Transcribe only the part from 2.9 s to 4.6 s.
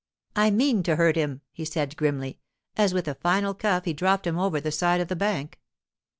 with a final cuff he dropped him over